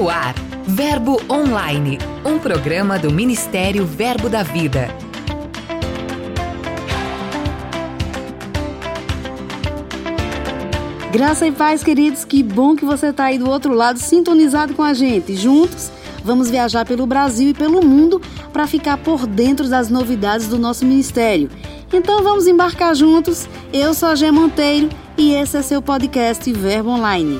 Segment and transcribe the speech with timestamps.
[0.00, 0.34] No ar,
[0.66, 4.88] Verbo Online, um programa do Ministério Verbo da Vida.
[11.12, 14.82] Graça e paz, queridos, que bom que você está aí do outro lado, sintonizado com
[14.82, 15.36] a gente.
[15.36, 15.92] Juntos,
[16.24, 18.22] vamos viajar pelo Brasil e pelo mundo
[18.54, 21.50] para ficar por dentro das novidades do nosso ministério.
[21.92, 23.46] Então vamos embarcar juntos.
[23.70, 24.88] Eu sou a Gê Monteiro
[25.18, 27.38] e esse é seu podcast Verbo Online.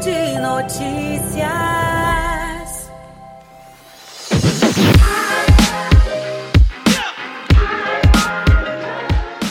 [0.00, 1.48] De notícias.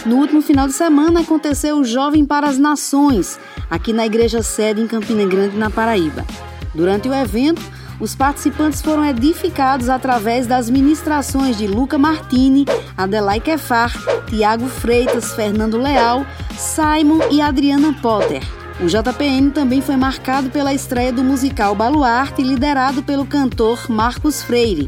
[0.06, 3.38] No último final de semana aconteceu o Jovem para as Nações,
[3.70, 6.26] aqui na Igreja Sede em Campina Grande, na Paraíba.
[6.74, 7.62] Durante o evento,
[8.00, 13.92] os participantes foram edificados através das ministrações de Luca Martini, Adelai Kefar,
[14.28, 16.26] Tiago Freitas, Fernando Leal,
[16.58, 18.57] Simon e Adriana Potter.
[18.80, 24.88] O JPN também foi marcado pela estreia do musical Baluarte, liderado pelo cantor Marcos Freire.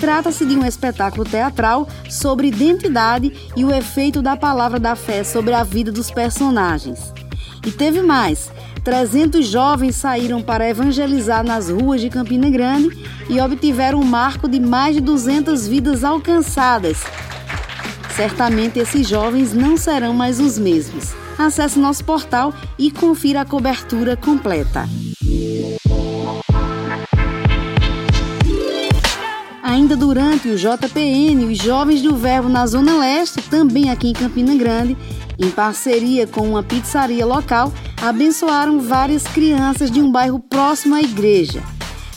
[0.00, 5.54] Trata-se de um espetáculo teatral sobre identidade e o efeito da palavra da fé sobre
[5.54, 7.12] a vida dos personagens.
[7.64, 8.50] E teve mais:
[8.82, 14.58] 300 jovens saíram para evangelizar nas ruas de Campina Grande e obtiveram um marco de
[14.58, 16.98] mais de 200 vidas alcançadas.
[18.16, 21.20] Certamente esses jovens não serão mais os mesmos.
[21.40, 24.86] Acesse nosso portal e confira a cobertura completa.
[29.62, 34.54] Ainda durante o JPN, os jovens do Verbo na Zona Leste, também aqui em Campina
[34.54, 34.94] Grande,
[35.38, 41.62] em parceria com uma pizzaria local, abençoaram várias crianças de um bairro próximo à igreja.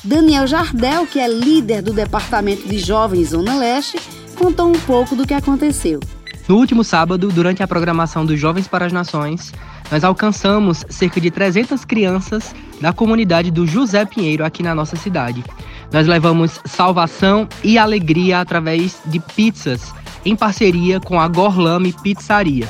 [0.03, 3.97] Daniel Jardel, que é líder do Departamento de Jovens Zona Leste,
[4.35, 6.01] contou um pouco do que aconteceu.
[6.47, 9.53] No último sábado, durante a programação dos Jovens para as Nações,
[9.89, 15.43] nós alcançamos cerca de 300 crianças da comunidade do José Pinheiro aqui na nossa cidade.
[15.91, 19.93] Nós levamos salvação e alegria através de pizzas
[20.25, 22.67] em parceria com a Gorlame Pizzaria.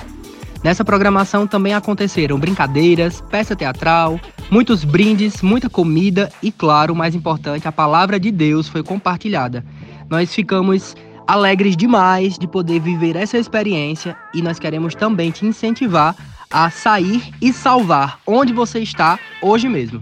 [0.64, 4.20] Nessa programação também aconteceram brincadeiras, peça teatral,
[4.52, 9.66] muitos brindes, muita comida e, claro, o mais importante, a palavra de Deus foi compartilhada.
[10.10, 10.96] Nós ficamos
[11.28, 16.16] alegres demais de poder viver essa experiência e nós queremos também te incentivar
[16.52, 20.02] a sair e salvar onde você está hoje mesmo.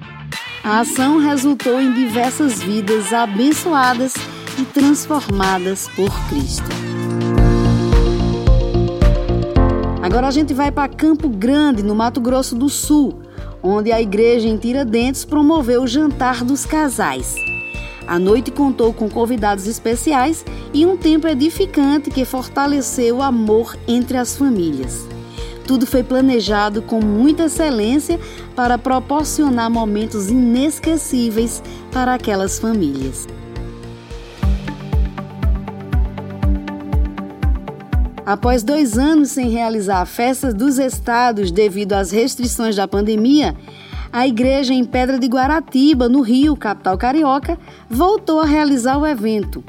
[0.64, 4.14] A ação resultou em diversas vidas abençoadas
[4.60, 6.70] e transformadas por Cristo.
[10.04, 13.22] Agora a gente vai para Campo Grande, no Mato Grosso do Sul,
[13.64, 17.36] onde a igreja em Tiradentes promoveu o jantar dos casais.
[18.12, 24.18] A noite contou com convidados especiais e um tempo edificante que fortaleceu o amor entre
[24.18, 25.08] as famílias.
[25.66, 28.20] Tudo foi planejado com muita excelência
[28.54, 33.30] para proporcionar momentos inesquecíveis para aquelas famílias.
[38.26, 43.56] Após dois anos sem realizar festas dos estados devido às restrições da pandemia,
[44.12, 47.58] a igreja em Pedra de Guaratiba, no Rio, capital carioca,
[47.90, 49.64] voltou a realizar o evento.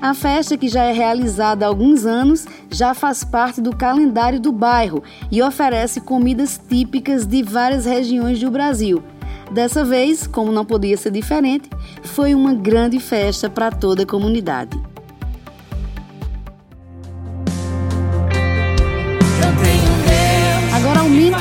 [0.00, 4.50] A festa, que já é realizada há alguns anos, já faz parte do calendário do
[4.50, 9.02] bairro e oferece comidas típicas de várias regiões do Brasil.
[9.50, 11.68] Dessa vez, como não podia ser diferente,
[12.02, 14.89] foi uma grande festa para toda a comunidade.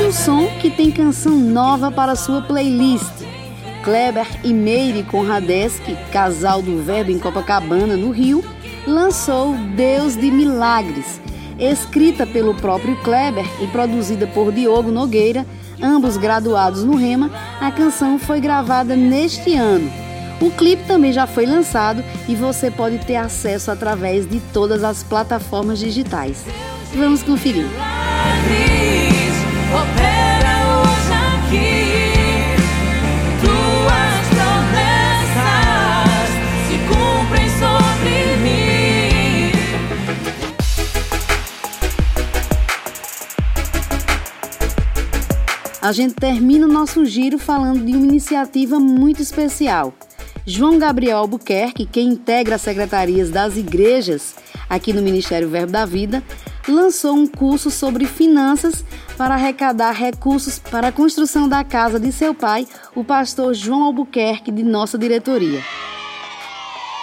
[0.09, 3.14] O som que tem canção nova para sua playlist.
[3.84, 8.44] Kleber e Meire Conradeschi, casal do Verbo em Copacabana, no Rio,
[8.88, 11.22] lançou Deus de Milagres,
[11.59, 15.46] escrita pelo próprio Kleber e produzida por Diogo Nogueira,
[15.80, 17.30] ambos graduados no Rema.
[17.62, 19.91] A canção foi gravada neste ano.
[20.41, 25.03] O clipe também já foi lançado e você pode ter acesso através de todas as
[25.03, 26.46] plataformas digitais.
[26.96, 27.68] Vamos conferir.
[45.90, 49.91] A gente termina o nosso giro falando de uma iniciativa muito especial.
[50.46, 54.35] João Gabriel Albuquerque, que integra as secretarias das igrejas
[54.69, 56.23] aqui no Ministério Verbo da Vida,
[56.67, 58.83] lançou um curso sobre finanças
[59.17, 64.51] para arrecadar recursos para a construção da casa de seu pai, o pastor João Albuquerque,
[64.51, 65.63] de nossa diretoria.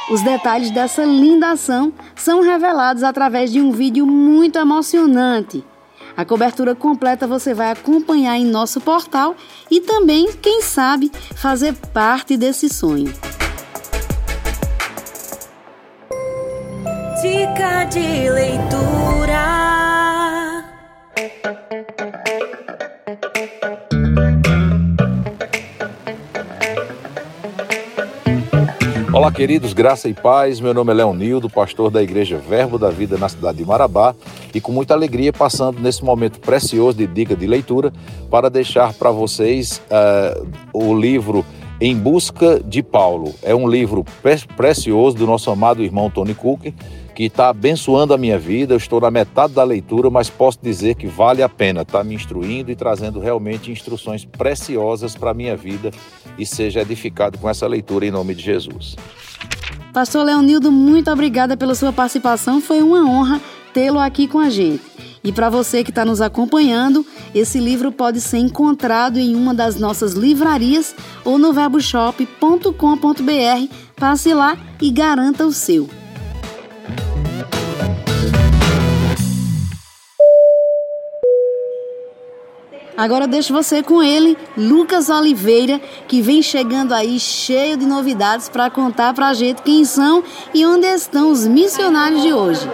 [0.08, 5.64] Os detalhes dessa linda ação são revelados através de um vídeo muito emocionante.
[6.16, 9.36] A cobertura completa você vai acompanhar em nosso portal
[9.70, 13.12] e também, quem sabe, fazer parte desse sonho.
[17.36, 19.44] Dica de leitura.
[29.12, 30.60] Olá, queridos, graça e paz.
[30.60, 34.14] Meu nome é Leonildo, pastor da Igreja Verbo da Vida na cidade de Marabá,
[34.54, 37.92] e com muita alegria passando nesse momento precioso de dica de leitura
[38.30, 41.44] para deixar para vocês uh, o livro
[41.78, 43.34] Em Busca de Paulo.
[43.42, 46.72] É um livro pre precioso do nosso amado irmão Tony Cook,
[47.16, 48.74] que está abençoando a minha vida.
[48.74, 51.80] Eu estou na metade da leitura, mas posso dizer que vale a pena.
[51.80, 55.90] Está me instruindo e trazendo realmente instruções preciosas para a minha vida
[56.38, 58.96] e seja edificado com essa leitura em nome de Jesus.
[59.94, 62.60] Pastor Leonildo, muito obrigada pela sua participação.
[62.60, 63.40] Foi uma honra
[63.72, 64.82] tê-lo aqui com a gente.
[65.24, 67.04] E para você que está nos acompanhando,
[67.34, 73.74] esse livro pode ser encontrado em uma das nossas livrarias ou no verboshop.com.br.
[73.96, 75.88] Passe lá e garanta o seu.
[82.96, 88.70] Agora deixo você com ele, Lucas Oliveira, que vem chegando aí cheio de novidades para
[88.70, 92.66] contar para a gente quem são e onde estão os missionários de hoje.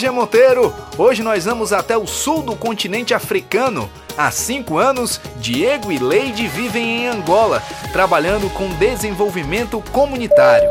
[0.00, 0.74] G Monteiro!
[0.96, 3.90] Hoje nós vamos até o sul do continente africano.
[4.16, 7.62] Há cinco anos, Diego e Leide vivem em Angola,
[7.92, 10.70] trabalhando com desenvolvimento comunitário.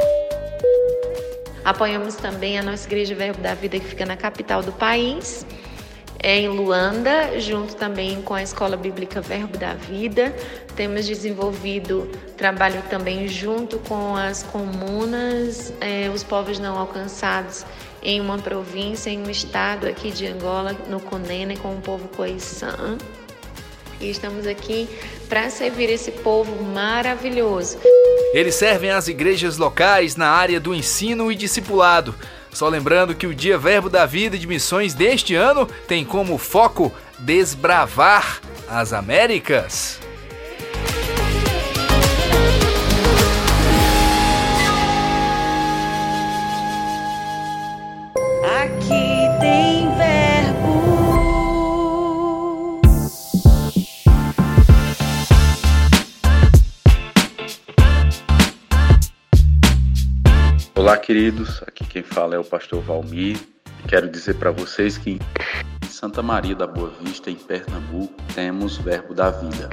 [1.63, 5.45] Apoiamos também a nossa Igreja Verbo da Vida, que fica na capital do país,
[6.23, 10.35] em Luanda, junto também com a Escola Bíblica Verbo da Vida.
[10.75, 17.63] Temos desenvolvido trabalho também junto com as comunas, eh, os povos não alcançados
[18.01, 22.97] em uma província, em um estado aqui de Angola, no Conene, com o povo Coiçã.
[23.99, 24.87] E estamos aqui
[25.27, 27.77] para servir esse povo maravilhoso.
[28.33, 32.15] Eles servem as igrejas locais na área do ensino e discipulado.
[32.51, 36.91] Só lembrando que o Dia Verbo da Vida de Missões deste ano tem como foco
[37.19, 39.99] desbravar as Américas.
[61.09, 61.63] Queridos.
[61.65, 63.39] Aqui quem fala é o pastor Valmir.
[63.87, 65.17] Quero dizer para vocês que
[65.83, 69.71] em Santa Maria da Boa Vista, em Pernambuco, temos Verbo da Vida.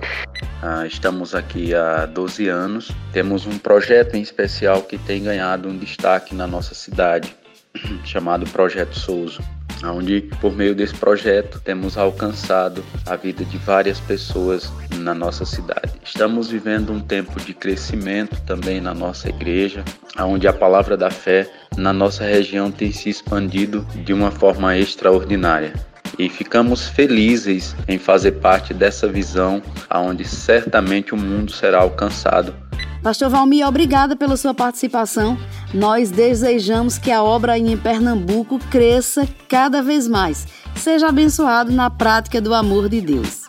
[0.62, 2.90] Ah, estamos aqui há 12 anos.
[3.12, 7.36] Temos um projeto em especial que tem ganhado um destaque na nossa cidade,
[8.02, 9.42] chamado Projeto Souza
[9.84, 15.92] onde por meio desse projeto temos alcançado a vida de várias pessoas na nossa cidade.
[16.04, 19.84] Estamos vivendo um tempo de crescimento também na nossa igreja,
[20.18, 25.74] onde a palavra da fé na nossa região tem se expandido de uma forma extraordinária
[26.18, 32.54] e ficamos felizes em fazer parte dessa visão aonde certamente o mundo será alcançado
[33.06, 35.38] Pastor Valmir, obrigada pela sua participação.
[35.72, 40.44] Nós desejamos que a obra em Pernambuco cresça cada vez mais.
[40.74, 43.45] Seja abençoado na prática do amor de Deus.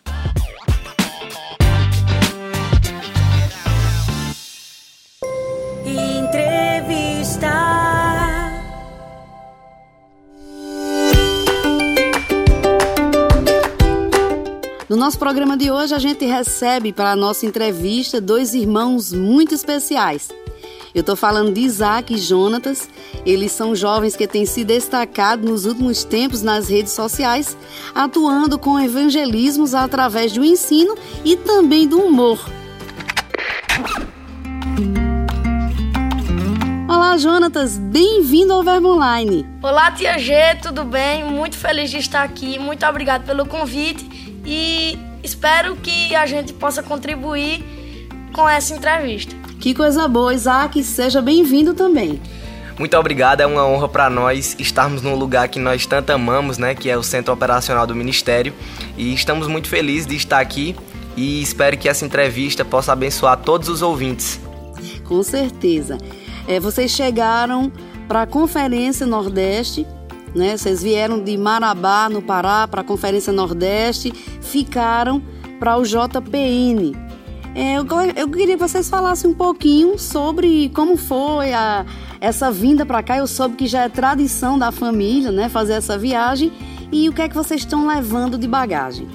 [14.90, 19.54] No nosso programa de hoje, a gente recebe para a nossa entrevista dois irmãos muito
[19.54, 20.30] especiais.
[20.96, 22.88] Eu estou falando de Isaac e Jonatas.
[23.26, 27.58] Eles são jovens que têm se destacado nos últimos tempos nas redes sociais,
[27.94, 32.40] atuando com evangelismos através do ensino e também do humor.
[36.88, 39.46] Olá, Jonatas, bem-vindo ao Verbo Online.
[39.62, 41.26] Olá, tia G, tudo bem?
[41.26, 42.58] Muito feliz de estar aqui.
[42.58, 44.17] Muito obrigado pelo convite
[44.48, 47.64] e espero que a gente possa contribuir
[48.34, 49.36] com essa entrevista.
[49.60, 52.22] Que coisa boa, Isaac, seja bem-vindo também.
[52.80, 56.76] Muito obrigado, é uma honra para nós estarmos num lugar que nós tanto amamos, né,
[56.76, 58.54] que é o Centro Operacional do Ministério,
[58.96, 60.76] e estamos muito felizes de estar aqui
[61.16, 64.40] e espero que essa entrevista possa abençoar todos os ouvintes.
[65.04, 65.98] Com certeza.
[66.48, 67.72] É, vocês chegaram
[68.08, 69.86] para a Conferência Nordeste
[70.36, 70.58] né?
[70.58, 75.22] Vocês vieram de Marabá, no Pará, para a Conferência Nordeste, ficaram
[75.60, 76.96] para o JPN.
[77.56, 81.86] É, eu, eu, queria que vocês falassem um pouquinho sobre como foi a,
[82.22, 83.18] essa vinda para cá.
[83.18, 86.52] Eu soube que já é tradição da família, né, fazer essa viagem.
[86.92, 89.08] E o que é que vocês estão levando de bagagem?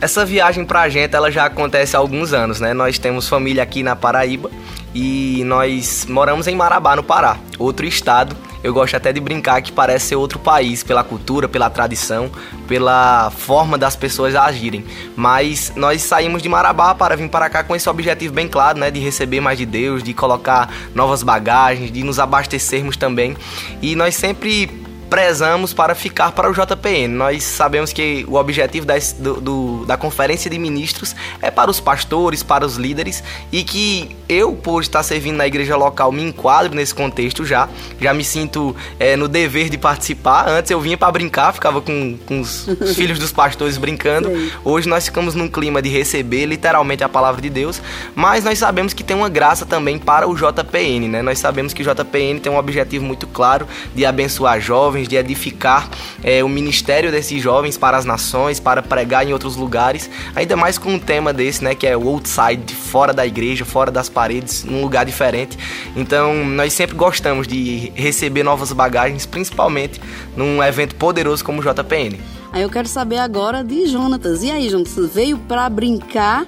[0.00, 2.72] Essa viagem pra gente, ela já acontece há alguns anos, né?
[2.72, 4.48] Nós temos família aqui na Paraíba
[4.94, 8.36] e nós moramos em Marabá, no Pará, outro estado.
[8.62, 12.30] Eu gosto até de brincar que parece ser outro país, pela cultura, pela tradição,
[12.66, 14.84] pela forma das pessoas agirem.
[15.16, 18.90] Mas nós saímos de Marabá para vir para cá com esse objetivo bem claro, né?
[18.90, 23.36] De receber mais de Deus, de colocar novas bagagens, de nos abastecermos também.
[23.80, 27.08] E nós sempre prezamos para ficar para o JPN.
[27.08, 32.42] Nós sabemos que o objetivo da, do, da Conferência de Ministros é para os pastores,
[32.42, 36.94] para os líderes e que eu, por estar servindo na igreja local, me enquadro nesse
[36.94, 37.68] contexto já.
[38.00, 40.48] Já me sinto é, no dever de participar.
[40.48, 44.30] Antes eu vinha para brincar, ficava com, com os, os filhos dos pastores brincando.
[44.64, 47.80] Hoje nós ficamos num clima de receber literalmente a palavra de Deus,
[48.14, 51.22] mas nós sabemos que tem uma graça também para o JPN, né?
[51.22, 55.16] Nós sabemos que o JPN tem um objetivo muito claro de abençoar jovens jovens, de
[55.16, 55.88] edificar
[56.22, 60.78] é, o ministério desses jovens para as nações, para pregar em outros lugares, ainda mais
[60.78, 64.64] com um tema desse, né, que é o outside, fora da igreja, fora das paredes,
[64.64, 65.58] num lugar diferente.
[65.96, 70.00] Então, nós sempre gostamos de receber novas bagagens, principalmente
[70.36, 72.18] num evento poderoso como o JPN.
[72.52, 74.42] Aí eu quero saber agora de Jonatas.
[74.42, 76.46] E aí, Jonatas, veio para brincar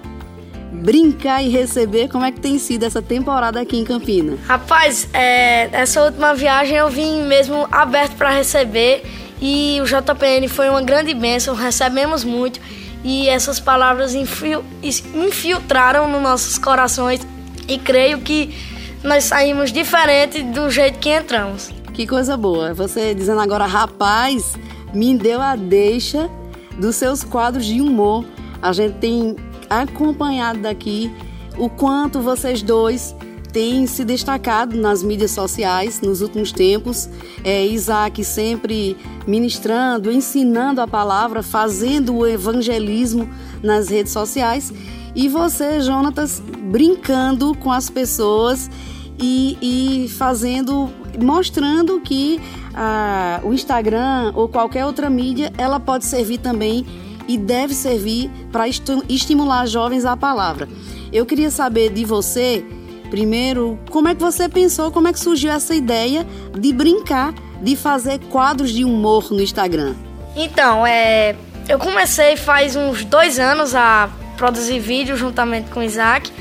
[0.70, 2.08] brincar e receber.
[2.08, 4.36] Como é que tem sido essa temporada aqui em Campina?
[4.46, 9.02] Rapaz, é, essa última viagem eu vim mesmo aberto para receber
[9.40, 12.60] e o JPN foi uma grande bênção, recebemos muito
[13.02, 17.20] e essas palavras infiltraram nos nossos corações
[17.66, 18.54] e creio que
[19.02, 21.70] nós saímos diferente do jeito que entramos.
[21.94, 22.74] Que coisa boa.
[22.74, 24.54] Você dizendo agora, rapaz,
[24.92, 26.30] me deu a deixa
[26.78, 28.24] dos seus quadros de humor.
[28.60, 29.36] A gente tem
[29.70, 31.10] acompanhado daqui
[31.56, 33.14] o quanto vocês dois
[33.52, 37.08] têm se destacado nas mídias sociais nos últimos tempos.
[37.44, 38.96] É, Isaac sempre
[39.26, 43.28] ministrando, ensinando a palavra, fazendo o evangelismo
[43.62, 44.72] nas redes sociais.
[45.14, 48.70] E você, Jonatas, brincando com as pessoas
[49.18, 50.88] e, e fazendo,
[51.20, 52.40] mostrando que
[52.74, 56.86] ah, o Instagram ou qualquer outra mídia, ela pode servir também
[57.30, 58.64] e deve servir para
[59.08, 60.68] estimular jovens à palavra.
[61.12, 62.64] Eu queria saber de você,
[63.08, 66.26] primeiro, como é que você pensou, como é que surgiu essa ideia
[66.58, 67.32] de brincar,
[67.62, 69.94] de fazer quadros de humor no Instagram?
[70.34, 71.37] Então, é,
[71.68, 76.32] eu comecei faz uns dois anos a produzir vídeos juntamente com o Isaac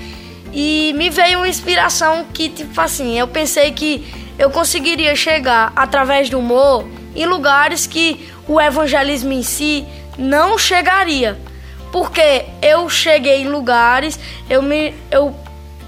[0.51, 4.03] e me veio uma inspiração que, tipo assim, eu pensei que
[4.39, 6.83] eu conseguiria chegar através do humor
[7.15, 9.85] em lugares que o evangelismo em si
[10.19, 11.39] não chegaria.
[11.91, 15.35] Porque eu cheguei em lugares, eu me eu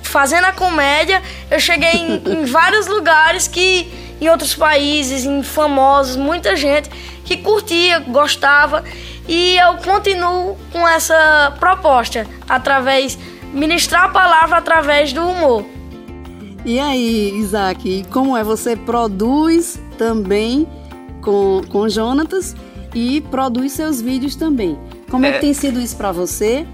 [0.02, 6.16] fazendo a comédia, eu cheguei em, em vários lugares que em outros países, em famosos,
[6.16, 6.90] muita gente
[7.26, 8.84] que curtia, gostava,
[9.28, 13.18] e eu continuo com essa proposta através
[13.54, 15.66] ministrar a palavra através do humor.
[16.64, 18.44] E aí, Isaac, como é?
[18.44, 20.68] Você produz também
[21.22, 22.56] com, com Jonatas
[22.94, 24.78] e produz seus vídeos também.
[25.10, 26.66] Como é, é que tem sido isso para você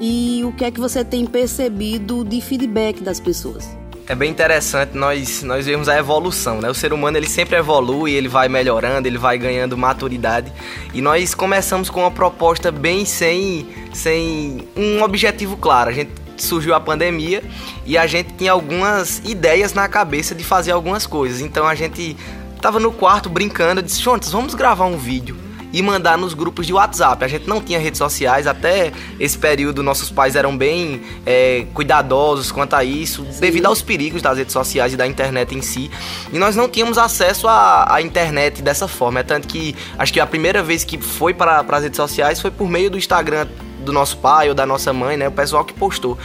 [0.00, 3.68] e o que é que você tem percebido de feedback das pessoas?
[4.08, 6.68] É bem interessante nós nós vemos a evolução, né?
[6.68, 10.52] O ser humano ele sempre evolui, ele vai melhorando, ele vai ganhando maturidade.
[10.92, 15.90] E nós começamos com uma proposta bem sem sem um objetivo claro.
[15.90, 17.40] A gente surgiu a pandemia
[17.86, 21.40] e a gente tinha algumas ideias na cabeça de fazer algumas coisas.
[21.40, 22.16] Então a gente
[22.60, 26.72] tava no quarto brincando, disse: "Juntos, vamos gravar um vídeo" e mandar nos grupos de
[26.72, 27.24] WhatsApp.
[27.24, 32.50] A gente não tinha redes sociais, até esse período nossos pais eram bem é, cuidadosos
[32.50, 33.40] quanto a isso, Sim.
[33.40, 35.90] devido aos perigos das redes sociais e da internet em si.
[36.32, 39.20] E nós não tínhamos acesso à, à internet dessa forma.
[39.20, 42.50] É tanto que acho que a primeira vez que foi para as redes sociais foi
[42.50, 43.46] por meio do Instagram
[43.80, 45.28] do nosso pai ou da nossa mãe, né?
[45.28, 46.18] O pessoal que postou.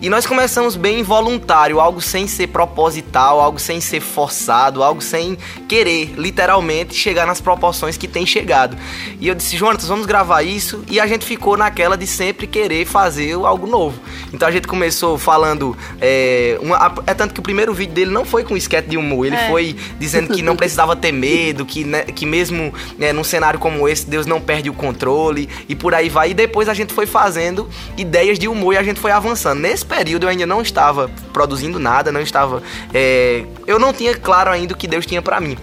[0.00, 5.36] E nós começamos bem involuntário, algo sem ser proposital, algo sem ser forçado, algo sem
[5.68, 8.76] querer, literalmente, chegar nas proporções que tem chegado.
[9.20, 10.84] E eu disse, Jonas, vamos gravar isso.
[10.88, 14.00] E a gente ficou naquela de sempre querer fazer algo novo.
[14.32, 15.76] Então a gente começou falando.
[16.00, 19.26] É, uma, é tanto que o primeiro vídeo dele não foi com esquete de humor,
[19.26, 19.48] ele é.
[19.48, 23.88] foi dizendo que não precisava ter medo, que, né, que mesmo né, num cenário como
[23.88, 26.30] esse, Deus não perde o controle e por aí vai.
[26.30, 27.66] E depois a gente foi foi fazendo
[27.96, 29.58] ideias de humor e a gente foi avançando.
[29.58, 32.62] Nesse período eu ainda não estava produzindo nada, não estava.
[32.92, 35.56] É, eu não tinha claro ainda o que Deus tinha para mim.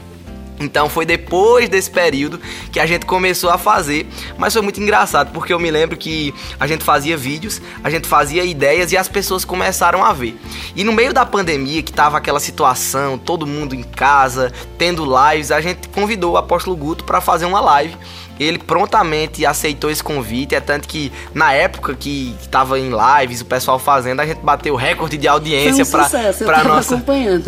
[0.59, 2.41] Então foi depois desse período
[2.71, 6.33] que a gente começou a fazer, mas foi muito engraçado porque eu me lembro que
[6.59, 10.35] a gente fazia vídeos, a gente fazia ideias e as pessoas começaram a ver.
[10.75, 15.51] E no meio da pandemia, que tava aquela situação, todo mundo em casa, tendo lives,
[15.51, 17.95] a gente convidou o apóstolo Guto para fazer uma live
[18.39, 23.45] ele prontamente aceitou esse convite, é tanto que na época que estava em lives, o
[23.45, 26.09] pessoal fazendo, a gente bateu recorde de audiência um para
[26.45, 27.03] para nossa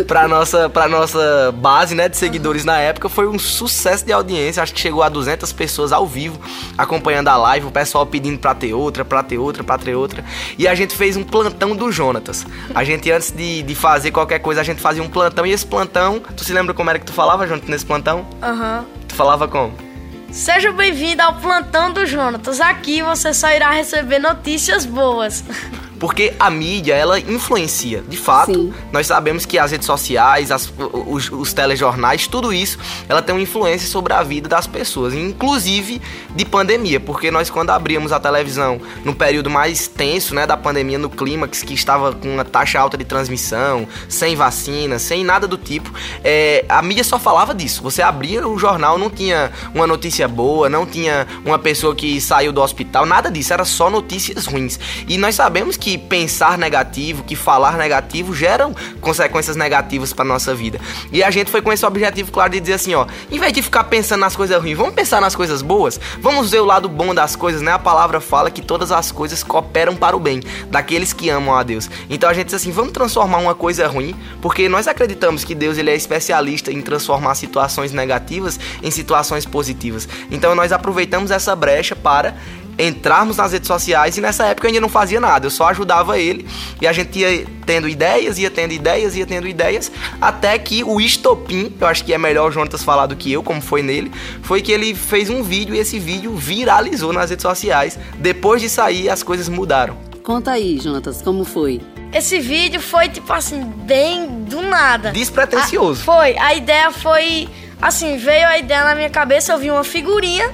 [0.07, 4.61] para nossa para nossa base, né, de seguidores na época, foi um sucesso de audiência,
[4.63, 6.39] acho que chegou a 200 pessoas ao vivo
[6.77, 10.23] acompanhando a live, o pessoal pedindo para ter outra, para ter outra, para ter outra.
[10.57, 12.45] E a gente fez um plantão do Jonatas.
[12.73, 15.65] A gente antes de, de fazer qualquer coisa, a gente fazia um plantão e esse
[15.65, 18.25] plantão, tu se lembra como era que tu falava, Jonatas, nesse plantão?
[18.41, 18.79] Aham.
[18.79, 18.99] Uhum.
[19.07, 19.88] Tu falava como?
[20.31, 22.61] Seja bem-vindo ao plantão do Jonatas.
[22.61, 25.43] Aqui você só irá receber notícias boas.
[25.99, 28.01] Porque a mídia, ela influencia.
[28.07, 28.73] De fato, Sim.
[28.91, 32.79] nós sabemos que as redes sociais, as, os, os, telejornais, tudo isso,
[33.09, 36.01] ela tem uma influência sobre a vida das pessoas, inclusive
[36.33, 36.99] de pandemia.
[36.99, 41.63] Porque nós, quando abríamos a televisão no período mais tenso né, da pandemia, no clímax,
[41.63, 45.91] que estava com uma taxa alta de transmissão, sem vacina, sem nada do tipo,
[46.23, 47.83] é, a mídia só falava disso.
[47.83, 52.53] Você abria o jornal, não tinha uma notícia boa, não tinha uma pessoa que saiu
[52.53, 54.79] do hospital, nada disso, era só notícias ruins.
[55.07, 60.53] E nós sabemos que que pensar negativo, que falar negativo geram consequências negativas para nossa
[60.53, 60.79] vida.
[61.11, 63.63] E a gente foi com esse objetivo claro de dizer assim, ó, em vez de
[63.63, 67.15] ficar pensando nas coisas ruins, vamos pensar nas coisas boas, vamos ver o lado bom
[67.15, 67.71] das coisas, né?
[67.71, 71.63] A palavra fala que todas as coisas cooperam para o bem daqueles que amam a
[71.63, 71.89] Deus.
[72.07, 75.79] Então a gente diz assim, vamos transformar uma coisa ruim, porque nós acreditamos que Deus
[75.79, 80.07] ele é especialista em transformar situações negativas em situações positivas.
[80.29, 82.35] Então nós aproveitamos essa brecha para
[82.79, 86.17] entrarmos nas redes sociais e nessa época eu ainda não fazia nada, eu só ajudava
[86.17, 86.47] ele
[86.81, 90.99] e a gente ia tendo ideias, ia tendo ideias, ia tendo ideias, até que o
[90.99, 94.11] estopim, eu acho que é melhor o Jonatas falar do que eu, como foi nele,
[94.41, 97.99] foi que ele fez um vídeo e esse vídeo viralizou nas redes sociais.
[98.17, 99.97] Depois de sair, as coisas mudaram.
[100.23, 101.81] Conta aí, Jonatas, como foi?
[102.13, 105.11] Esse vídeo foi tipo assim, bem do nada.
[105.11, 106.01] Despretensioso.
[106.01, 107.47] A, foi, a ideia foi
[107.81, 110.49] assim, veio a ideia na minha cabeça, eu vi uma figurinha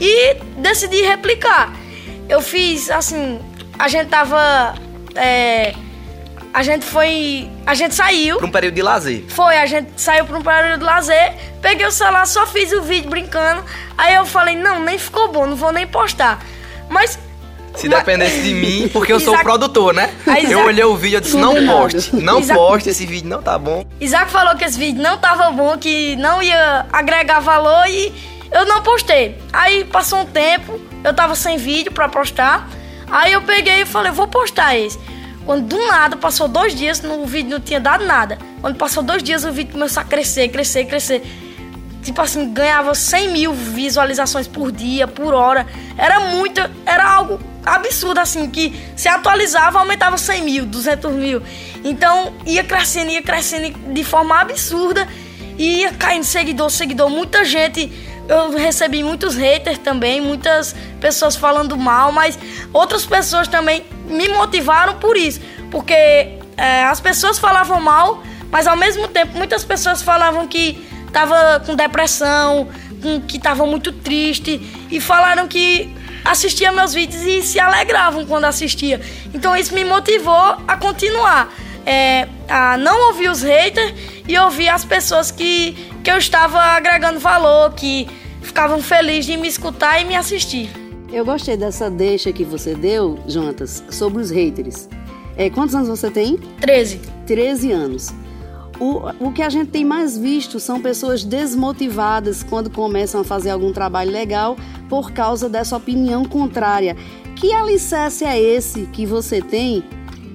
[0.00, 1.72] e decidi replicar.
[2.28, 3.40] Eu fiz assim,
[3.78, 4.74] a gente tava.
[5.14, 5.74] É,
[6.52, 7.50] a gente foi.
[7.66, 8.38] A gente saiu.
[8.38, 9.24] Pra um período de lazer.
[9.28, 11.34] Foi, a gente saiu pra um período de lazer.
[11.60, 13.64] Peguei o celular, só fiz o vídeo brincando.
[13.98, 16.44] Aí eu falei, não, nem ficou bom, não vou nem postar.
[16.88, 17.18] Mas.
[17.74, 20.08] Se dependesse de mim, porque eu sou o produtor, né?
[20.24, 20.52] Isaac...
[20.52, 22.56] Eu olhei o vídeo e disse, não poste, não Isaac...
[22.56, 23.84] poste, esse vídeo não tá bom.
[24.00, 28.12] Isaac falou que esse vídeo não tava bom, que não ia agregar valor e
[28.54, 29.36] eu não postei.
[29.52, 32.68] Aí passou um tempo, eu tava sem vídeo para postar.
[33.10, 34.98] Aí eu peguei e falei, vou postar esse.
[35.44, 38.38] Quando do nada, passou dois dias, no vídeo não tinha dado nada.
[38.60, 41.22] Quando passou dois dias, o vídeo começou a crescer, crescer, crescer.
[42.04, 45.66] Tipo assim, ganhava 100 mil visualizações por dia, por hora.
[45.98, 51.42] Era muito, era algo absurdo assim, que se atualizava, aumentava 100 mil, 200 mil.
[51.82, 55.08] Então, ia crescendo, ia crescendo de forma absurda.
[55.58, 57.08] E ia caindo seguidor, seguidor.
[57.08, 57.92] Muita gente
[58.28, 62.38] eu recebi muitos haters também, muitas pessoas falando mal, mas
[62.72, 65.94] outras pessoas também me motivaram por isso, porque
[66.56, 71.74] é, as pessoas falavam mal, mas ao mesmo tempo muitas pessoas falavam que tava com
[71.74, 72.68] depressão,
[73.02, 74.60] com, que tava muito triste
[74.90, 79.00] e falaram que assistia meus vídeos e se alegravam quando assistia.
[79.32, 81.52] Então isso me motivou a continuar,
[81.86, 83.94] é, a não ouvir os haters
[84.26, 88.06] e ouvir as pessoas que que eu estava agregando valor, que
[88.42, 90.70] ficavam felizes de me escutar e me assistir.
[91.10, 94.86] Eu gostei dessa deixa que você deu, Jonatas, sobre os haters.
[95.34, 96.36] É, quantos anos você tem?
[96.60, 97.00] 13.
[97.26, 98.12] 13 anos.
[98.78, 103.50] O, o que a gente tem mais visto são pessoas desmotivadas quando começam a fazer
[103.50, 104.56] algum trabalho legal
[104.88, 106.96] por causa dessa opinião contrária.
[107.36, 109.82] Que alicerce é esse que você tem?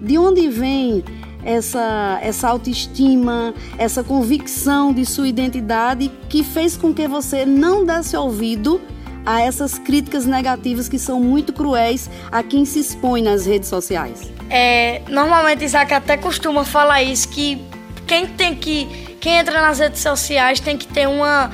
[0.02, 1.04] De onde vem
[1.43, 8.15] essa, essa autoestima, essa convicção de sua identidade que fez com que você não desse
[8.15, 8.82] ouvido
[9.25, 14.32] a essas críticas negativas que são muito cruéis a quem se expõe nas redes sociais?
[14.49, 17.62] É, normalmente Isaac até costuma falar isso que
[18.08, 21.52] quem tem que quem entra nas redes sociais tem que ter uma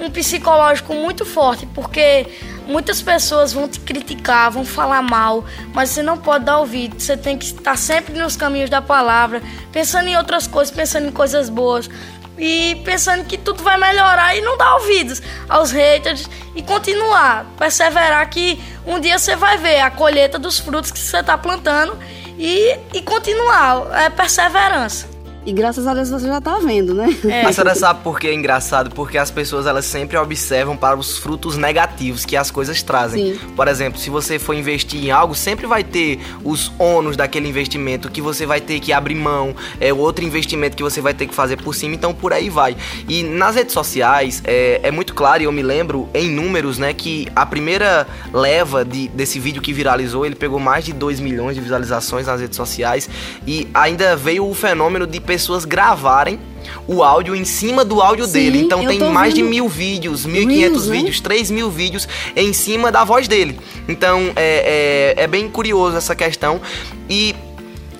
[0.00, 2.26] um psicológico muito forte, porque
[2.66, 7.00] muitas pessoas vão te criticar, vão falar mal, mas você não pode dar ouvido.
[7.00, 11.12] Você tem que estar sempre nos caminhos da palavra, pensando em outras coisas, pensando em
[11.12, 11.88] coisas boas
[12.36, 18.28] e pensando que tudo vai melhorar e não dar ouvidos aos haters e continuar, perseverar
[18.28, 21.96] que um dia você vai ver a colheita dos frutos que você está plantando
[22.38, 25.13] e, e continuar, é perseverança.
[25.46, 27.14] E graças a Deus você já tá vendo, né?
[27.24, 27.42] É.
[27.44, 28.90] A senhora sabe por que é engraçado?
[28.90, 33.34] Porque as pessoas elas sempre observam para os frutos negativos que as coisas trazem.
[33.34, 33.40] Sim.
[33.54, 38.10] Por exemplo, se você for investir em algo, sempre vai ter os ônus daquele investimento
[38.10, 41.34] que você vai ter que abrir mão, é outro investimento que você vai ter que
[41.34, 42.74] fazer por cima, então por aí vai.
[43.06, 46.94] E nas redes sociais é, é muito claro, e eu me lembro em números, né,
[46.94, 51.54] que a primeira leva de, desse vídeo que viralizou, ele pegou mais de 2 milhões
[51.54, 53.10] de visualizações nas redes sociais
[53.46, 55.33] e ainda veio o fenômeno de pessoas
[55.64, 56.38] gravarem
[56.86, 58.58] o áudio em cima do áudio Sim, dele.
[58.60, 59.44] Então tem mais vendo...
[59.44, 60.96] de mil vídeos, 1.500 né?
[60.96, 63.58] vídeos, 3 mil vídeos em cima da voz dele.
[63.88, 66.60] Então é, é, é bem curioso essa questão.
[67.08, 67.34] E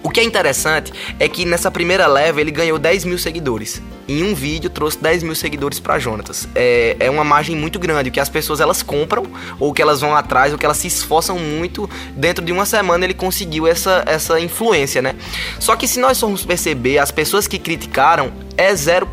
[0.03, 3.83] o que é interessante é que nessa primeira leva ele ganhou 10 mil seguidores.
[4.07, 6.49] Em um vídeo trouxe 10 mil seguidores para Jonatas.
[6.55, 9.27] É, é uma margem muito grande, que as pessoas elas compram,
[9.59, 11.89] ou que elas vão atrás, ou que elas se esforçam muito.
[12.17, 15.15] Dentro de uma semana ele conseguiu essa, essa influência, né?
[15.59, 19.07] Só que se nós formos perceber, as pessoas que criticaram é 0%,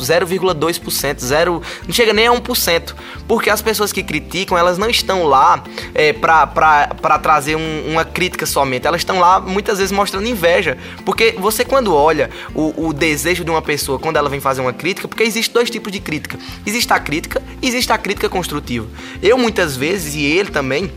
[0.00, 2.94] 0,2%, 0, não chega nem a 1%,
[3.26, 5.62] porque as pessoas que criticam, elas não estão lá
[5.94, 11.34] é, para trazer um, uma crítica somente, elas estão lá muitas vezes mostrando inveja, porque
[11.38, 15.08] você quando olha o, o desejo de uma pessoa, quando ela vem fazer uma crítica,
[15.08, 18.86] porque existe dois tipos de crítica, existe a crítica e existe a crítica construtiva.
[19.22, 20.92] Eu muitas vezes, e ele também,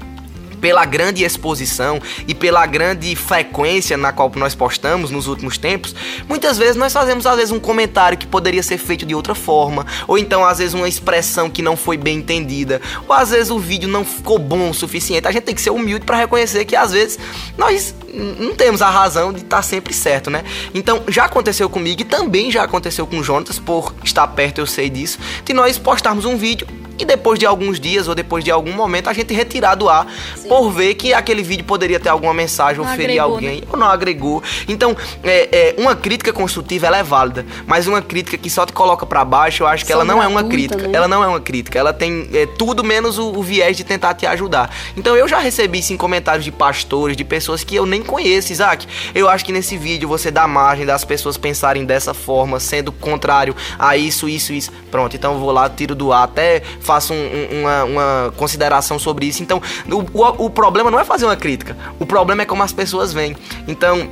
[0.60, 5.96] pela grande exposição e pela grande frequência na qual nós postamos nos últimos tempos,
[6.28, 9.86] muitas vezes nós fazemos às vezes um comentário que poderia ser feito de outra forma,
[10.08, 13.60] ou então às vezes uma expressão que não foi bem entendida, ou às vezes o
[13.60, 15.28] vídeo não ficou bom o suficiente.
[15.28, 17.20] A gente tem que ser humilde para reconhecer que às vezes
[17.58, 20.44] nós não temos a razão de estar sempre certo, né?
[20.74, 24.66] Então já aconteceu comigo e também já aconteceu com o Jonatas, por estar perto eu
[24.66, 28.52] sei disso, de nós postarmos um vídeo e depois de alguns dias ou depois de
[28.52, 30.48] algum momento a gente retirar do ar Sim.
[30.48, 33.68] por ver que aquele vídeo poderia ter alguma mensagem não ou ferir agregou, alguém né?
[33.72, 34.44] ou não agregou.
[34.68, 38.74] Então, é, é, uma crítica construtiva ela é válida, mas uma crítica que só te
[38.74, 40.88] coloca para baixo, eu acho que ela não é uma crítica.
[40.88, 40.90] Né?
[40.94, 41.78] Ela não é uma crítica.
[41.78, 44.74] Ela tem é, tudo menos o, o, viés de tentar te ajudar.
[44.96, 48.88] Então, eu já recebi sim comentários de pastores, de pessoas que eu nem conheço, Isaac.
[49.14, 53.56] Eu acho que nesse vídeo você dá margem das pessoas pensarem dessa forma, sendo contrário
[53.78, 54.72] a isso, isso, isso.
[54.92, 59.26] Pronto, então eu vou lá, tiro do ar, até faço um, uma, uma, consideração sobre
[59.26, 59.44] isso.
[59.44, 62.72] Então, o, o, o problema não é fazer uma crítica, o problema é como as
[62.72, 63.36] pessoas veem.
[63.68, 64.10] Então,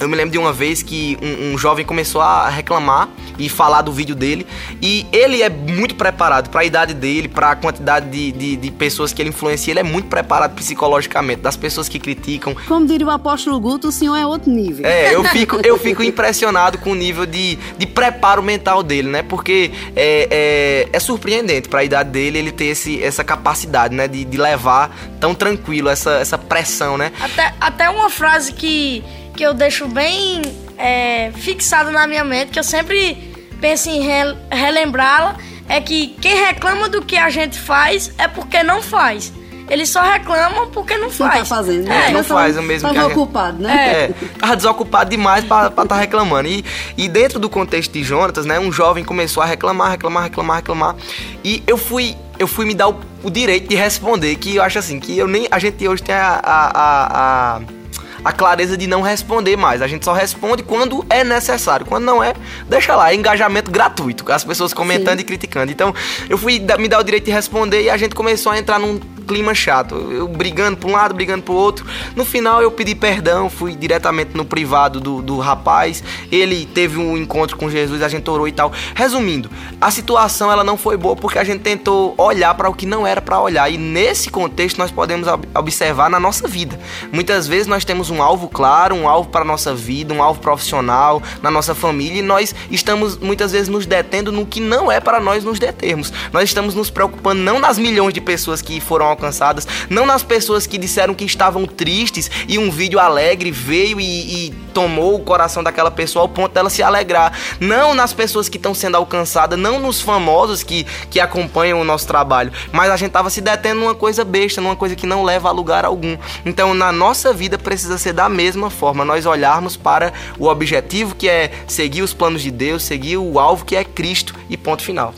[0.00, 3.08] eu me lembro de uma vez que um, um, jovem começou a reclamar
[3.38, 4.46] e falar do vídeo dele.
[4.80, 8.70] E ele é muito preparado para a idade dele, para a quantidade de, de, de,
[8.70, 9.72] pessoas que ele influencia.
[9.72, 12.56] Ele é muito preparado psicologicamente, das pessoas que criticam.
[12.66, 14.86] Como diria o apóstolo Guto, o senhor é outro nível.
[14.86, 19.22] É, eu fico, eu fico impressionado com o nível de, de preparo mental dele, né?
[19.22, 24.08] Porque é, é, é surpreendente para a idade dele ele ter esse, essa capacidade, né?
[24.08, 27.12] De, de levar tão tranquilo essa, essa pressão, né?
[27.20, 29.04] Até, até uma frase que
[29.40, 30.42] que eu deixo bem
[30.76, 35.34] é, fixado na minha mente, que eu sempre penso em re, relembrá-la,
[35.66, 39.32] é que quem reclama do que a gente faz é porque não faz.
[39.70, 41.32] Eles só reclamam porque não faz.
[41.32, 42.08] Não tá fazendo, né?
[42.08, 43.92] É, não faz o mesmo tava que ocupado, né?
[43.92, 46.46] É, tava desocupado demais pra estar tá reclamando.
[46.46, 46.62] E,
[46.98, 50.96] e dentro do contexto de Jonatas, né, um jovem começou a reclamar, reclamar, reclamar, reclamar.
[51.42, 54.78] E eu fui, eu fui me dar o, o direito de responder, que eu acho
[54.78, 57.79] assim, que eu nem, a gente hoje tem a, a, a, a
[58.24, 59.82] a clareza de não responder mais.
[59.82, 61.86] A gente só responde quando é necessário.
[61.86, 62.34] Quando não é,
[62.68, 63.10] deixa lá.
[63.10, 64.30] É engajamento gratuito.
[64.30, 65.22] As pessoas comentando Sim.
[65.22, 65.72] e criticando.
[65.72, 65.94] Então,
[66.28, 69.00] eu fui me dar o direito de responder e a gente começou a entrar num
[69.30, 69.94] clima chato.
[69.94, 71.86] Eu brigando para um lado, brigando para o outro.
[72.16, 76.02] No final eu pedi perdão, fui diretamente no privado do, do rapaz.
[76.32, 78.72] Ele teve um encontro com Jesus, a gente orou e tal.
[78.92, 79.48] Resumindo,
[79.80, 83.06] a situação ela não foi boa porque a gente tentou olhar para o que não
[83.06, 83.70] era para olhar.
[83.70, 86.80] E nesse contexto nós podemos observar na nossa vida.
[87.12, 91.22] Muitas vezes nós temos um alvo claro, um alvo para nossa vida, um alvo profissional,
[91.42, 95.20] na nossa família e nós estamos muitas vezes nos detendo no que não é para
[95.20, 96.12] nós nos determos.
[96.32, 100.66] Nós estamos nos preocupando não nas milhões de pessoas que foram alcançadas, não nas pessoas
[100.66, 105.62] que disseram que estavam tristes e um vídeo alegre veio e, e tomou o coração
[105.62, 109.78] daquela pessoa ao ponto dela se alegrar, não nas pessoas que estão sendo alcançadas, não
[109.78, 113.94] nos famosos que, que acompanham o nosso trabalho, mas a gente estava se detendo numa
[113.94, 116.16] coisa besta, numa coisa que não leva a lugar algum.
[116.44, 121.28] Então, na nossa vida precisa ser da mesma forma, nós olharmos para o objetivo que
[121.28, 125.14] é seguir os planos de Deus, seguir o alvo que é Cristo e ponto final.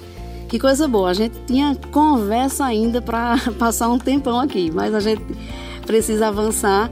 [0.53, 1.09] Que coisa boa.
[1.09, 5.23] A gente tinha conversa ainda para passar um tempão aqui, mas a gente
[5.87, 6.91] precisa avançar.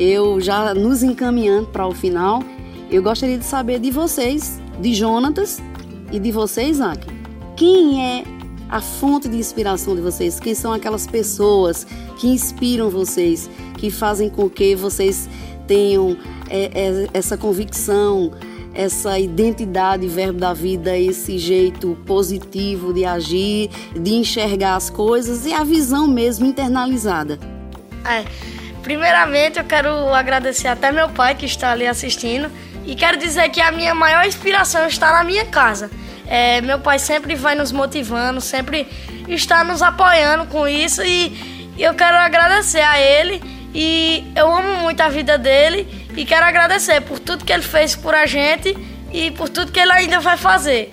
[0.00, 2.42] Eu já nos encaminhando para o final,
[2.90, 5.60] eu gostaria de saber de vocês, de Jonatas
[6.10, 7.06] e de vocês, Isaac.
[7.54, 8.24] Quem é
[8.70, 10.40] a fonte de inspiração de vocês?
[10.40, 11.86] Quem são aquelas pessoas
[12.18, 15.28] que inspiram vocês, que fazem com que vocês
[15.66, 16.16] tenham
[16.48, 18.32] é, é, essa convicção,
[18.72, 25.52] essa identidade, verbo da vida, esse jeito positivo de agir, de enxergar as coisas e
[25.52, 27.38] a visão mesmo internalizada?
[28.02, 28.24] É,
[28.82, 32.50] primeiramente eu quero agradecer até meu pai que está ali assistindo
[32.84, 35.90] e quero dizer que a minha maior inspiração está na minha casa.
[36.26, 38.86] É, meu pai sempre vai nos motivando, sempre
[39.28, 43.42] está nos apoiando com isso e eu quero agradecer a ele
[43.74, 47.96] e eu amo muito a vida dele e quero agradecer por tudo que ele fez
[47.96, 48.76] por a gente
[49.12, 50.90] e por tudo que ele ainda vai fazer.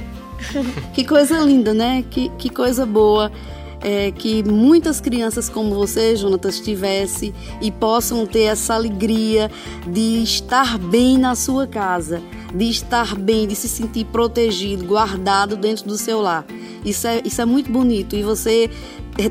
[0.93, 2.03] Que coisa linda, né?
[2.09, 3.31] Que, que coisa boa.
[3.79, 9.51] É, que muitas crianças como você, Jonatas, tivesse e possam ter essa alegria
[9.85, 12.21] de estar bem na sua casa,
[12.53, 16.43] de estar bem, de se sentir protegido, guardado dentro do seu lar.
[16.83, 18.69] Isso é, isso é muito bonito e você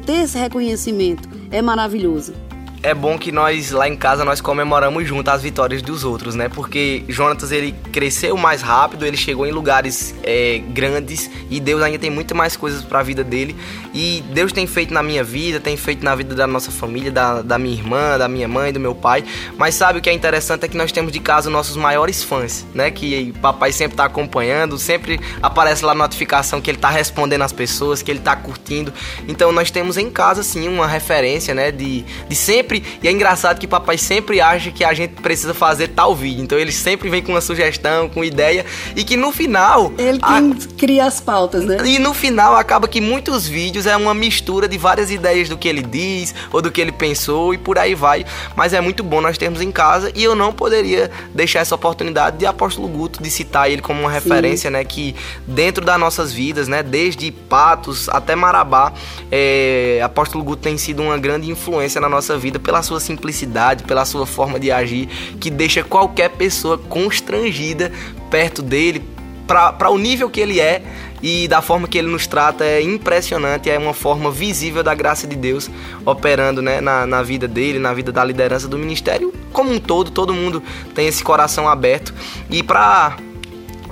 [0.04, 2.45] ter esse reconhecimento é maravilhoso
[2.82, 6.48] é bom que nós lá em casa nós comemoramos junto as vitórias dos outros, né?
[6.48, 11.98] Porque Jonatas ele cresceu mais rápido, ele chegou em lugares é, grandes e Deus ainda
[11.98, 13.56] tem muito mais coisas para a vida dele.
[13.94, 17.42] E Deus tem feito na minha vida, tem feito na vida da nossa família, da,
[17.42, 19.24] da minha irmã, da minha mãe, do meu pai.
[19.56, 22.66] Mas sabe o que é interessante é que nós temos de casa nossos maiores fãs,
[22.74, 22.90] né?
[22.90, 28.02] Que papai sempre está acompanhando, sempre aparece lá notificação que ele está respondendo às pessoas,
[28.02, 28.92] que ele está curtindo.
[29.26, 31.72] Então nós temos em casa sim uma referência, né?
[31.72, 32.82] De, de sempre sempre.
[33.02, 36.42] E é engraçado que papai sempre acha que a gente precisa fazer tal vídeo.
[36.42, 38.66] Então ele sempre vem com uma sugestão, com ideia.
[38.96, 39.92] E que no final.
[39.96, 40.40] Ele a...
[40.76, 41.78] cria as pautas, né?
[41.84, 45.68] E no final acaba que muitos vídeos é uma mistura de várias ideias do que
[45.68, 48.26] ele diz ou do que ele pensou e por aí vai.
[48.56, 52.38] Mas é muito bom nós termos em casa e eu não poderia deixar essa oportunidade
[52.38, 54.72] de Apóstolo Guto de citar ele como uma referência, Sim.
[54.72, 54.84] né?
[54.84, 55.14] Que
[55.46, 56.82] dentro das nossas vidas, né?
[56.82, 58.92] Desde Patos até Marabá,
[59.30, 60.00] é...
[60.02, 64.04] Apóstolo Guto tem sido uma grande influência na nossa vida vida pela sua simplicidade, pela
[64.04, 65.06] sua forma de agir,
[65.38, 67.92] que deixa qualquer pessoa constrangida
[68.30, 69.02] perto dele,
[69.46, 70.82] para o nível que ele é
[71.22, 75.24] e da forma que ele nos trata é impressionante, é uma forma visível da graça
[75.24, 75.70] de Deus
[76.04, 80.10] operando né, na, na vida dele, na vida da liderança do ministério como um todo,
[80.10, 80.62] todo mundo
[80.94, 82.12] tem esse coração aberto.
[82.50, 83.16] E para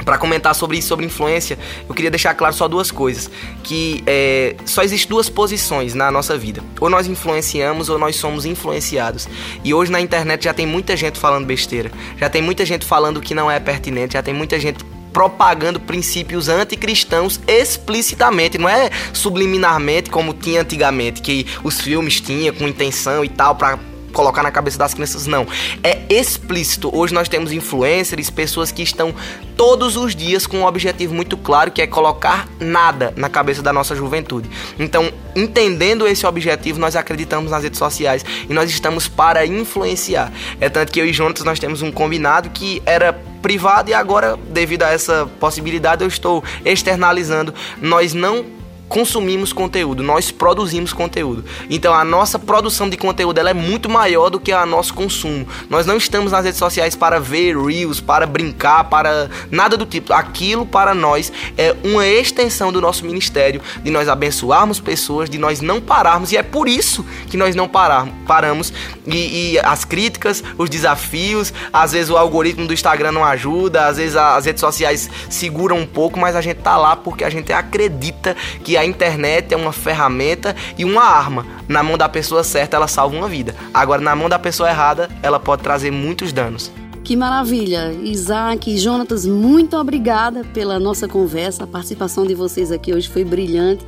[0.05, 3.31] para comentar sobre isso, sobre influência, eu queria deixar claro só duas coisas.
[3.63, 6.63] Que é, só existe duas posições na nossa vida.
[6.81, 9.29] Ou nós influenciamos ou nós somos influenciados.
[9.63, 11.91] E hoje na internet já tem muita gente falando besteira.
[12.19, 14.15] Já tem muita gente falando que não é pertinente.
[14.15, 21.47] Já tem muita gente propagando princípios anticristãos explicitamente, não é subliminarmente como tinha antigamente, que
[21.63, 23.79] os filmes tinham com intenção e tal, para
[24.15, 25.47] colocar na cabeça das crianças, não.
[25.83, 26.91] É explícito.
[26.97, 29.15] Hoje nós temos influencers, pessoas que estão
[29.57, 33.73] todos os dias com um objetivo muito claro, que é colocar nada na cabeça da
[33.73, 34.49] nossa juventude.
[34.79, 40.33] Então, entendendo esse objetivo, nós acreditamos nas redes sociais e nós estamos para influenciar.
[40.61, 44.39] É tanto que eu e Jonas nós temos um combinado que era privado e agora,
[44.49, 47.53] devido a essa possibilidade, eu estou externalizando.
[47.81, 48.64] Nós não
[48.95, 51.45] consumimos conteúdo, nós produzimos conteúdo.
[51.69, 55.49] Então a nossa produção de conteúdo ela é muito maior do que o nosso consumo.
[55.69, 60.13] Nós não estamos nas redes sociais para ver reels, para brincar, para nada do tipo.
[60.13, 65.61] Aquilo para nós é uma extensão do nosso ministério, de nós abençoarmos pessoas, de nós
[65.61, 68.73] não pararmos e é por isso que nós não parar, paramos
[69.05, 73.97] e, e as críticas, os desafios, às vezes o algoritmo do Instagram não ajuda, às
[73.97, 77.53] vezes as redes sociais seguram um pouco, mas a gente tá lá porque a gente
[77.53, 81.47] acredita que a internet é uma ferramenta e uma arma.
[81.69, 83.55] Na mão da pessoa certa, ela salva uma vida.
[83.73, 86.71] Agora, na mão da pessoa errada, ela pode trazer muitos danos.
[87.05, 87.93] Que maravilha!
[88.03, 91.65] Isaac e Jonatas, muito obrigada pela nossa conversa.
[91.65, 93.85] A participação de vocês aqui hoje foi brilhante.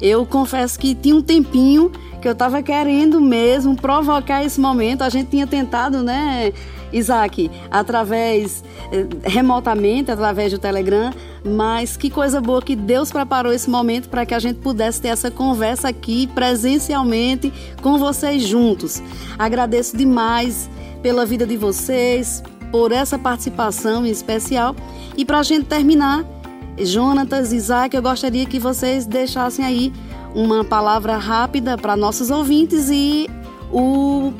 [0.00, 5.02] Eu confesso que tinha um tempinho que eu estava querendo mesmo provocar esse momento.
[5.02, 6.52] A gente tinha tentado, né,
[6.92, 11.12] Isaac, através, eh, remotamente, através do Telegram,
[11.44, 15.08] mas que coisa boa que Deus preparou esse momento para que a gente pudesse ter
[15.08, 19.02] essa conversa aqui presencialmente com vocês juntos.
[19.38, 20.68] Agradeço demais
[21.02, 24.74] pela vida de vocês, por essa participação em especial.
[25.16, 26.24] E para a gente terminar,
[26.78, 29.92] Jonatas, Isaac, eu gostaria que vocês deixassem aí
[30.34, 33.28] uma palavra rápida para nossos ouvintes e
[33.72, 34.32] o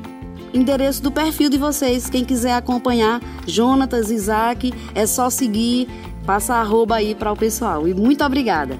[0.57, 2.09] endereço do perfil de vocês.
[2.09, 5.88] Quem quiser acompanhar Jonatas, Isaac, é só seguir,
[6.25, 7.87] passa arroba aí para o pessoal.
[7.87, 8.79] E muito obrigada.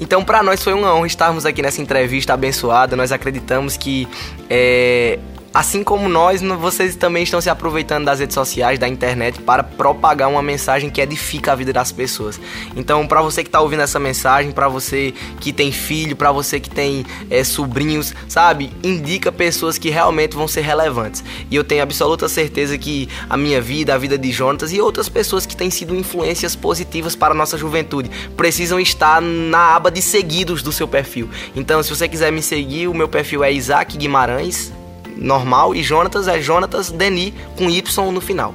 [0.00, 2.96] Então, para nós foi uma honra estarmos aqui nessa entrevista abençoada.
[2.96, 4.08] Nós acreditamos que
[4.50, 5.18] é,
[5.52, 10.28] assim como nós, vocês também estão se aproveitando das redes sociais, da internet, para propagar
[10.28, 12.40] uma mensagem que edifica a vida das pessoas.
[12.74, 16.58] Então, para você que está ouvindo essa mensagem, para você que tem filho, para você
[16.58, 21.22] que tem é, sobrinhos, sabe, indica pessoas que realmente vão ser relevantes.
[21.50, 25.08] E eu tenho absoluta certeza que a minha vida, a vida de Jonatas e outras
[25.08, 30.00] pessoas que têm sido influências positivas para a nossa juventude precisam estar na aba de
[30.00, 31.28] seguidos do seu perfil.
[31.54, 34.72] Então, se você quiser me seguir, o meu perfil é Isaac Guimarães
[35.16, 38.54] normal e Jonatas é Jonatas Denis com Y no final.